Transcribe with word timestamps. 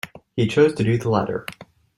He 0.35 0.47
chose 0.47 0.73
to 0.73 0.83
do 0.83 0.97
the 0.97 1.09
latter. 1.11 1.45